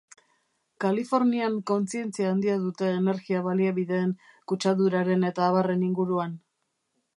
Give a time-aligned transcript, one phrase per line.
[0.85, 4.15] Kalifornian kontzientzia handia dute energia baliabideen,
[4.53, 6.37] kutsaduraren eta abarren inguruan.